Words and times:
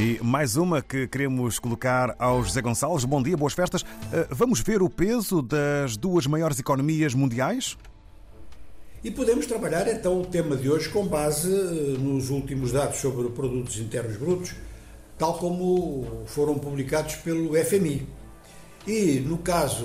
E 0.00 0.18
mais 0.24 0.56
uma 0.56 0.80
que 0.80 1.06
queremos 1.06 1.58
colocar 1.58 2.16
ao 2.18 2.42
José 2.42 2.62
Gonçalves. 2.62 3.04
Bom 3.04 3.22
dia, 3.22 3.36
boas 3.36 3.52
festas. 3.52 3.84
Eh, 4.10 4.26
vamos 4.30 4.60
ver 4.60 4.80
o 4.80 4.88
peso 4.88 5.42
das 5.42 5.94
duas 5.94 6.26
maiores 6.26 6.58
economias 6.58 7.12
mundiais? 7.12 7.76
E 9.04 9.10
podemos 9.10 9.44
trabalhar 9.44 9.86
então 9.88 10.22
o 10.22 10.24
tema 10.24 10.56
de 10.56 10.70
hoje 10.70 10.88
com 10.88 11.06
base 11.06 11.52
eh, 11.52 11.98
nos 11.98 12.30
últimos 12.30 12.72
dados 12.72 12.96
sobre 12.96 13.28
produtos 13.28 13.76
internos 13.76 14.16
brutos, 14.16 14.54
tal 15.18 15.34
como 15.34 16.24
foram 16.24 16.58
publicados 16.58 17.16
pelo 17.16 17.54
FMI. 17.62 18.08
E 18.86 19.20
no 19.20 19.36
caso 19.36 19.84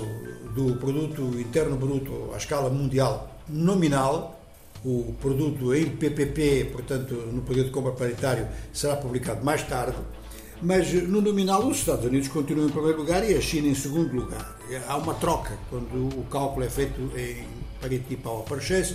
do 0.54 0.76
produto 0.76 1.38
interno 1.38 1.76
bruto 1.76 2.30
à 2.32 2.38
escala 2.38 2.70
mundial 2.70 3.38
nominal, 3.46 4.35
o 4.86 5.12
produto 5.20 5.74
em 5.74 5.86
PPP, 5.86 6.70
portanto, 6.72 7.14
no 7.32 7.42
poder 7.42 7.64
de 7.64 7.70
compra 7.70 7.90
paritário, 7.90 8.46
será 8.72 8.94
publicado 8.94 9.44
mais 9.44 9.62
tarde. 9.64 9.96
Mas 10.62 10.92
no 10.92 11.20
nominal, 11.20 11.66
os 11.66 11.78
Estados 11.78 12.04
Unidos 12.06 12.28
continuam 12.28 12.68
em 12.68 12.70
primeiro 12.70 12.98
lugar 12.98 13.28
e 13.28 13.34
a 13.34 13.40
China 13.40 13.66
em 13.66 13.74
segundo 13.74 14.14
lugar. 14.14 14.56
Há 14.86 14.96
uma 14.96 15.14
troca 15.14 15.58
quando 15.68 16.18
o 16.18 16.24
cálculo 16.30 16.64
é 16.64 16.70
feito 16.70 17.00
em 17.16 17.44
parity 17.80 18.16
power 18.16 18.44
purchase, 18.44 18.94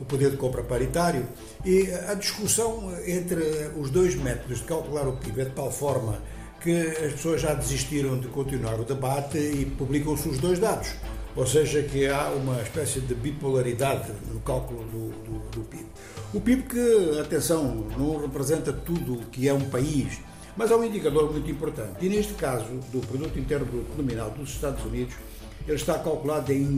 o 0.00 0.04
poder 0.04 0.30
de 0.30 0.36
compra 0.36 0.62
paritário, 0.62 1.26
e 1.64 1.90
a 2.08 2.14
discussão 2.14 2.92
entre 3.04 3.70
os 3.76 3.90
dois 3.90 4.14
métodos 4.14 4.58
de 4.58 4.64
calcular 4.64 5.06
o 5.08 5.16
PIB 5.16 5.42
é 5.42 5.44
de 5.46 5.50
tal 5.50 5.70
forma 5.72 6.22
que 6.60 6.72
as 6.72 7.12
pessoas 7.14 7.40
já 7.40 7.52
desistiram 7.52 8.18
de 8.18 8.28
continuar 8.28 8.78
o 8.78 8.84
debate 8.84 9.36
e 9.38 9.66
publicam-se 9.66 10.28
os 10.28 10.38
dois 10.38 10.60
dados. 10.60 10.92
Ou 11.34 11.46
seja, 11.46 11.82
que 11.82 12.06
há 12.06 12.28
uma 12.28 12.60
espécie 12.60 13.00
de 13.00 13.14
bipolaridade 13.14 14.12
no 14.32 14.40
cálculo 14.40 14.84
do, 14.84 15.08
do, 15.24 15.50
do 15.50 15.60
PIB. 15.62 15.86
O 16.34 16.40
PIB 16.40 16.62
que, 16.64 17.20
atenção, 17.20 17.86
não 17.96 18.20
representa 18.20 18.72
tudo 18.72 19.14
o 19.14 19.26
que 19.26 19.48
é 19.48 19.54
um 19.54 19.68
país, 19.70 20.20
mas 20.56 20.70
é 20.70 20.76
um 20.76 20.84
indicador 20.84 21.32
muito 21.32 21.50
importante. 21.50 22.04
E 22.04 22.08
neste 22.08 22.34
caso, 22.34 22.66
do 22.92 23.00
Produto 23.06 23.38
Interno 23.38 23.66
Nominal 23.96 24.30
dos 24.30 24.50
Estados 24.50 24.84
Unidos, 24.84 25.14
ele 25.66 25.76
está 25.76 25.98
calculado 25.98 26.52
em 26.52 26.76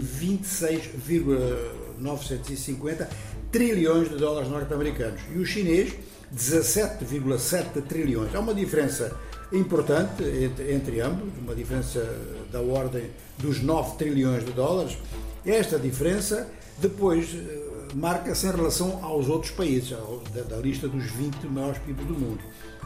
26,950 1.99 3.09
trilhões 3.51 4.09
de 4.09 4.17
dólares 4.17 4.49
norte-americanos. 4.49 5.21
E 5.35 5.39
o 5.39 5.47
chinês, 5.47 5.95
17,7 6.35 7.83
trilhões. 7.83 8.35
Há 8.35 8.41
uma 8.41 8.55
diferença 8.55 9.15
importante 9.53 10.25
entre, 10.25 10.73
entre 10.73 11.01
ambos, 11.01 11.29
uma 11.39 11.55
diferença 11.55 12.05
da 12.51 12.61
ordem 12.61 13.11
dos 13.39 13.63
9 13.63 13.97
trilhões 13.97 14.45
de 14.45 14.53
dólares. 14.53 14.97
Esta 15.45 15.79
diferença 15.79 16.49
depois 16.79 17.35
eh, 17.35 17.95
marca-se 17.95 18.47
em 18.47 18.51
relação 18.51 19.05
aos 19.05 19.29
outros 19.29 19.53
países, 19.53 19.95
da, 20.35 20.43
da 20.43 20.57
lista 20.57 20.89
dos 20.89 21.05
20 21.05 21.47
maiores 21.47 21.79
PIBs 21.79 22.07
do 22.07 22.15
mundo. 22.15 22.41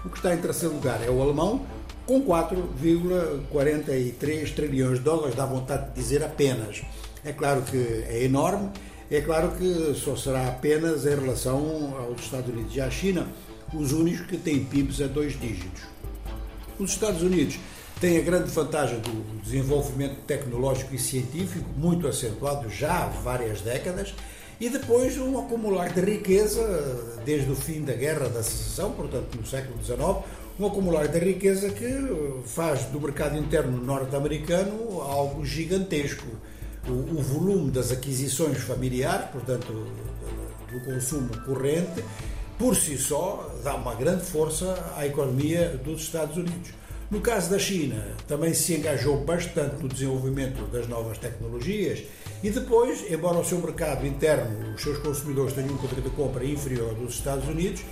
O 0.04 0.10
que 0.10 0.18
está 0.18 0.34
em 0.34 0.38
terceiro 0.38 0.74
lugar 0.74 1.02
é 1.02 1.08
o 1.10 1.22
alemão, 1.22 1.64
com 2.06 2.22
4,43 2.24 4.54
trilhões 4.54 4.98
de 4.98 5.04
dólares, 5.04 5.34
dá 5.34 5.44
vontade 5.44 5.88
de 5.88 5.94
dizer 5.94 6.22
apenas. 6.24 6.82
É 7.24 7.32
claro 7.32 7.62
que 7.62 7.76
é 7.76 8.22
enorme, 8.24 8.70
é 9.10 9.20
claro 9.20 9.52
que 9.52 9.94
só 9.94 10.14
será 10.16 10.48
apenas 10.48 11.06
em 11.06 11.14
relação 11.14 11.94
aos 11.98 12.20
Estados 12.20 12.52
Unidos 12.52 12.76
e 12.76 12.80
à 12.80 12.90
China, 12.90 13.26
os 13.72 13.92
únicos 13.92 14.26
que 14.26 14.36
têm 14.36 14.64
PIBs 14.64 15.00
a 15.00 15.06
dois 15.06 15.38
dígitos. 15.38 15.82
Os 16.78 16.90
Estados 16.90 17.22
Unidos 17.22 17.58
têm 18.00 18.18
a 18.18 18.20
grande 18.20 18.50
vantagem 18.50 19.00
do 19.00 19.42
desenvolvimento 19.42 20.16
tecnológico 20.26 20.94
e 20.94 20.98
científico, 20.98 21.68
muito 21.76 22.06
acentuado 22.06 22.68
já 22.70 23.04
há 23.04 23.06
várias 23.06 23.60
décadas, 23.60 24.14
e 24.60 24.68
depois 24.68 25.16
um 25.18 25.38
acumular 25.38 25.92
de 25.92 26.00
riqueza, 26.00 27.20
desde 27.24 27.50
o 27.50 27.56
fim 27.56 27.82
da 27.82 27.94
Guerra 27.94 28.28
da 28.28 28.42
Secessão, 28.42 28.92
portanto 28.92 29.36
no 29.36 29.46
século 29.46 29.82
XIX, 29.82 29.98
um 30.58 30.66
acumular 30.66 31.06
de 31.06 31.18
riqueza 31.18 31.70
que 31.70 31.88
faz 32.44 32.82
do 32.86 33.00
mercado 33.00 33.38
interno 33.38 33.80
norte-americano 33.80 35.00
algo 35.00 35.44
gigantesco. 35.44 36.26
O, 36.88 37.18
o, 37.18 37.22
volume 37.22 37.70
das 37.70 37.92
aquisições 37.92 38.58
familiares, 38.58 39.28
portanto 39.30 39.66
do 40.72 40.84
consumo 40.84 41.28
corrente, 41.44 42.04
por 42.58 42.74
si 42.74 42.98
só, 42.98 43.54
dá 43.62 43.74
uma 43.74 43.94
grande 43.94 44.24
força 44.24 44.92
à 44.96 45.06
economia 45.06 45.80
dos 45.84 46.02
Estados 46.02 46.36
Unidos. 46.36 46.70
No 47.10 47.20
caso 47.20 47.50
da 47.50 47.58
China, 47.58 48.06
também 48.26 48.52
se 48.52 48.74
engajou 48.74 49.24
bastante 49.24 49.82
no 49.82 49.88
desenvolvimento 49.88 50.66
das 50.70 50.86
novas 50.86 51.16
tecnologias 51.16 52.02
e 52.42 52.50
depois, 52.50 53.10
embora 53.10 53.38
o 53.38 53.44
seu 53.44 53.58
mercado 53.58 54.06
interno, 54.06 54.74
os 54.74 54.82
seus 54.82 54.98
consumidores 54.98 55.54
tenham 55.54 55.72
um 55.72 55.78
poder 55.78 56.02
de 56.02 56.10
compra 56.10 56.44
inferior 56.44 56.94
dos 56.94 57.14
Estados 57.14 57.48
Unidos, 57.48 57.82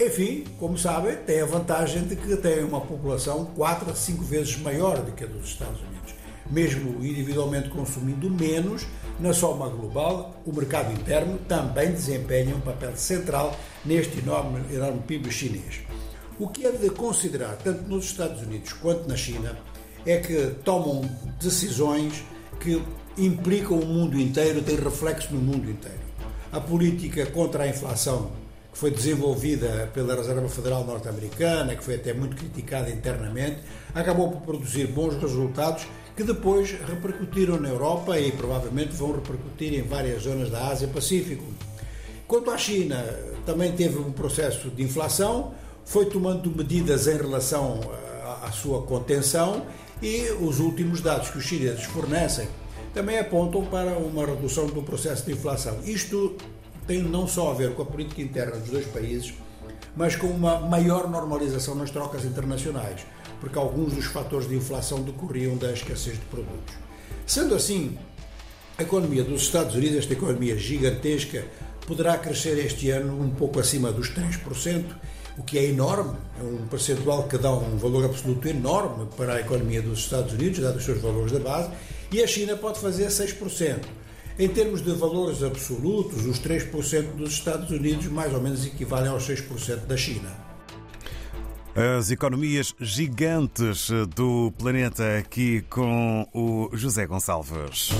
enfim, 0.00 0.44
como 0.58 0.76
sabem, 0.76 1.16
tem 1.18 1.40
a 1.40 1.46
vantagem 1.46 2.02
de 2.02 2.16
que 2.16 2.36
tem 2.36 2.64
uma 2.64 2.80
população 2.80 3.44
4 3.54 3.90
a 3.92 3.94
5 3.94 4.24
vezes 4.24 4.56
maior 4.56 4.98
do 4.98 5.12
que 5.12 5.22
a 5.22 5.26
dos 5.28 5.46
Estados 5.46 5.80
Unidos. 5.80 6.21
Mesmo 6.52 7.02
individualmente 7.02 7.70
consumindo 7.70 8.28
menos, 8.28 8.86
na 9.18 9.32
soma 9.32 9.70
global, 9.70 10.36
o 10.44 10.52
mercado 10.52 10.92
interno 10.92 11.38
também 11.48 11.92
desempenha 11.92 12.54
um 12.54 12.60
papel 12.60 12.94
central 12.94 13.58
neste 13.86 14.18
enorme, 14.18 14.60
enorme 14.70 15.00
PIB 15.06 15.30
chinês. 15.30 15.80
O 16.38 16.48
que 16.48 16.66
é 16.66 16.72
de 16.72 16.90
considerar, 16.90 17.56
tanto 17.56 17.88
nos 17.88 18.04
Estados 18.04 18.42
Unidos 18.42 18.74
quanto 18.74 19.08
na 19.08 19.16
China, 19.16 19.58
é 20.04 20.18
que 20.18 20.54
tomam 20.62 21.00
decisões 21.40 22.22
que 22.60 22.82
implicam 23.16 23.78
o 23.78 23.86
mundo 23.86 24.20
inteiro, 24.20 24.60
têm 24.60 24.76
reflexo 24.76 25.32
no 25.32 25.40
mundo 25.40 25.70
inteiro. 25.70 26.02
A 26.52 26.60
política 26.60 27.24
contra 27.24 27.64
a 27.64 27.68
inflação, 27.68 28.30
que 28.70 28.78
foi 28.78 28.90
desenvolvida 28.90 29.90
pela 29.94 30.14
Reserva 30.14 30.48
Federal 30.50 30.84
Norte-Americana, 30.84 31.74
que 31.74 31.82
foi 31.82 31.94
até 31.94 32.12
muito 32.12 32.36
criticada 32.36 32.90
internamente, 32.90 33.60
acabou 33.94 34.30
por 34.32 34.42
produzir 34.42 34.88
bons 34.88 35.14
resultados 35.14 35.86
que 36.16 36.22
depois 36.22 36.70
repercutiram 36.70 37.58
na 37.58 37.68
Europa 37.68 38.18
e 38.18 38.30
provavelmente 38.32 38.92
vão 38.92 39.12
repercutir 39.12 39.74
em 39.74 39.82
várias 39.82 40.22
zonas 40.22 40.50
da 40.50 40.68
Ásia-Pacífico. 40.68 41.44
Quanto 42.26 42.50
à 42.50 42.58
China, 42.58 43.02
também 43.44 43.72
teve 43.72 43.98
um 43.98 44.12
processo 44.12 44.70
de 44.70 44.82
inflação, 44.82 45.54
foi 45.84 46.06
tomando 46.06 46.50
medidas 46.50 47.06
em 47.06 47.16
relação 47.16 47.80
à 48.42 48.50
sua 48.52 48.82
contenção 48.82 49.66
e 50.00 50.30
os 50.40 50.60
últimos 50.60 51.00
dados 51.00 51.30
que 51.30 51.38
os 51.38 51.44
chineses 51.44 51.84
fornecem 51.84 52.48
também 52.94 53.18
apontam 53.18 53.64
para 53.64 53.96
uma 53.98 54.26
redução 54.26 54.66
do 54.66 54.82
processo 54.82 55.24
de 55.24 55.32
inflação. 55.32 55.78
Isto 55.84 56.36
tem 56.86 57.02
não 57.02 57.26
só 57.26 57.50
a 57.50 57.54
ver 57.54 57.74
com 57.74 57.82
a 57.82 57.86
política 57.86 58.20
interna 58.20 58.56
dos 58.56 58.68
dois 58.68 58.86
países, 58.86 59.32
mas 59.96 60.16
com 60.16 60.26
uma 60.26 60.58
maior 60.58 61.08
normalização 61.08 61.74
nas 61.74 61.90
trocas 61.90 62.24
internacionais 62.24 63.00
porque 63.42 63.58
alguns 63.58 63.92
dos 63.92 64.04
fatores 64.04 64.48
de 64.48 64.54
inflação 64.54 65.02
decorriam 65.02 65.56
da 65.56 65.72
escassez 65.72 66.14
de 66.14 66.24
produtos. 66.26 66.76
Sendo 67.26 67.56
assim, 67.56 67.98
a 68.78 68.84
economia 68.84 69.24
dos 69.24 69.42
Estados 69.42 69.74
Unidos, 69.74 69.98
esta 69.98 70.12
economia 70.12 70.56
gigantesca, 70.56 71.44
poderá 71.84 72.16
crescer 72.18 72.56
este 72.64 72.90
ano 72.90 73.20
um 73.20 73.30
pouco 73.30 73.58
acima 73.58 73.90
dos 73.90 74.10
3%, 74.12 74.84
o 75.36 75.42
que 75.42 75.58
é 75.58 75.64
enorme, 75.64 76.16
é 76.38 76.44
um 76.44 76.68
percentual 76.68 77.24
que 77.24 77.36
dá 77.36 77.50
um 77.52 77.76
valor 77.78 78.04
absoluto 78.04 78.46
enorme 78.46 79.08
para 79.16 79.34
a 79.34 79.40
economia 79.40 79.82
dos 79.82 79.98
Estados 79.98 80.34
Unidos, 80.34 80.60
dado 80.60 80.76
os 80.76 80.84
seus 80.84 81.02
valores 81.02 81.32
da 81.32 81.40
base, 81.40 81.68
e 82.12 82.22
a 82.22 82.26
China 82.28 82.56
pode 82.56 82.78
fazer 82.78 83.08
6%. 83.08 83.80
Em 84.38 84.48
termos 84.48 84.84
de 84.84 84.92
valores 84.92 85.42
absolutos, 85.42 86.26
os 86.26 86.38
3% 86.38 87.16
dos 87.16 87.32
Estados 87.32 87.70
Unidos 87.70 88.06
mais 88.06 88.32
ou 88.32 88.40
menos 88.40 88.64
equivalem 88.64 89.08
aos 89.10 89.28
6% 89.28 89.84
da 89.86 89.96
China. 89.96 90.51
As 91.74 92.10
economias 92.10 92.74
gigantes 92.78 93.88
do 94.14 94.52
planeta 94.58 95.16
aqui 95.18 95.64
com 95.70 96.28
o 96.34 96.68
José 96.74 97.06
Gonçalves. 97.06 97.90